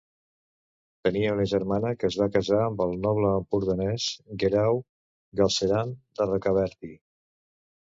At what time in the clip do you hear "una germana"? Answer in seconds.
1.35-1.91